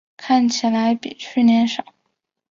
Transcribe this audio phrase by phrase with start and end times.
[0.17, 1.85] 看起来比去年少